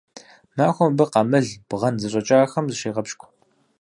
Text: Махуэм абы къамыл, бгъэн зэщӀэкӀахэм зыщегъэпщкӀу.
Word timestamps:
Махуэм 0.55 0.93
абы 0.93 1.05
къамыл, 1.11 1.47
бгъэн 1.69 1.95
зэщӀэкӀахэм 2.01 2.65
зыщегъэпщкӀу. 2.71 3.27